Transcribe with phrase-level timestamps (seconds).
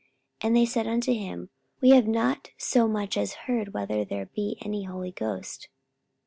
[0.41, 4.57] And they said unto him, We have not so much as heard whether there be
[4.63, 5.69] any Holy Ghost.